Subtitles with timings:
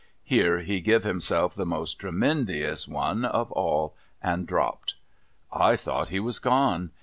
[0.23, 4.95] 'Here he giv himself the most tremendious one of all, and dropped.
[5.53, 6.89] I thought he was gone.